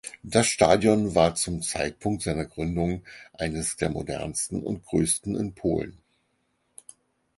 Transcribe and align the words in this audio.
Das 0.23 0.47
Stadion 0.47 1.13
war 1.13 1.35
zum 1.35 1.61
Zeitpunkt 1.61 2.23
seiner 2.23 2.45
Gründung 2.45 3.03
eines 3.33 3.77
der 3.77 3.91
modernsten 3.91 4.63
und 4.63 4.83
größten 4.83 5.35
in 5.35 5.53
Polen. 5.53 5.99